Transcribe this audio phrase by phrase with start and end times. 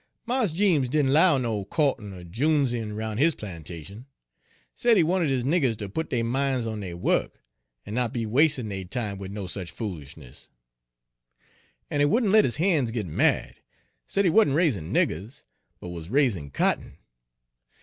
[0.25, 4.07] "Mars Jeems didn' 'low no co'tin' er juneseyin' roun' his plantation,
[4.73, 7.39] said Page 72 he wanted his niggers ter put dey min's on dey wuk,
[7.85, 10.49] en not be wastin' dey time wid no sech foolis'ness.
[11.91, 13.57] En he wouldn' let his han's git married,
[14.07, 15.43] said he wuz n' raisin' niggers,
[15.79, 16.97] but wuz raisin' cotton.